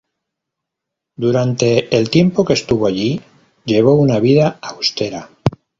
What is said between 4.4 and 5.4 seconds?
austera.